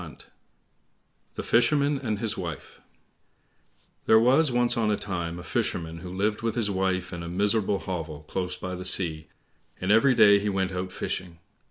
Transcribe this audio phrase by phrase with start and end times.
[0.01, 0.17] 19
[1.35, 2.81] The Fisherman and His Wife
[4.07, 7.29] There was once on a time a Fisherman who lived with his wife in a
[7.29, 9.27] miserable hovel close by the sea,
[9.79, 11.37] and every day he went out fishing.